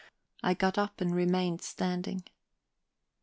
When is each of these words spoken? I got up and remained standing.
I 0.41 0.55
got 0.55 0.79
up 0.79 0.99
and 0.99 1.13
remained 1.15 1.61
standing. 1.61 2.23